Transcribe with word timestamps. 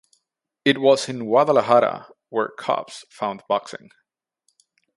It 0.65 0.79
was 0.81 1.07
in 1.09 1.25
Guadalajara 1.25 2.07
where 2.29 2.47
Cobbs 2.47 3.05
found 3.11 3.43
boxing. 3.47 3.91